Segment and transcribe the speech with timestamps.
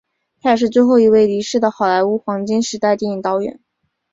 [0.41, 3.59] 他也是最后一位离世的好莱坞黄金时代电影导演。